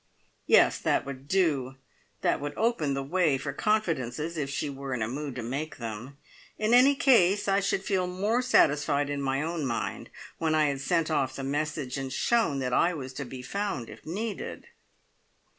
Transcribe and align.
Yes, 0.47 0.79
that 0.79 1.05
would 1.05 1.27
do! 1.27 1.75
That 2.21 2.41
would 2.41 2.55
open 2.57 2.95
the 2.95 3.03
way 3.03 3.37
for 3.37 3.53
confidences, 3.53 4.35
if 4.35 4.49
she 4.49 4.67
were 4.67 4.95
in 4.95 5.03
a 5.03 5.07
mood 5.07 5.35
to 5.35 5.43
make 5.43 5.77
them. 5.77 6.17
In 6.57 6.73
any 6.73 6.95
case, 6.95 7.47
I 7.47 7.59
should 7.59 7.83
feel 7.83 8.07
more 8.07 8.41
satisfied 8.41 9.11
in 9.11 9.21
my 9.21 9.43
own 9.43 9.63
mind 9.63 10.09
when 10.39 10.55
I 10.55 10.69
had 10.69 10.81
sent 10.81 11.11
off 11.11 11.35
the 11.35 11.43
message, 11.43 11.99
and 11.99 12.11
shown 12.11 12.57
that 12.61 12.73
I 12.73 12.95
was 12.95 13.13
to 13.13 13.25
be 13.25 13.43
found 13.43 13.91
if 13.91 14.03
needed. 14.03 14.65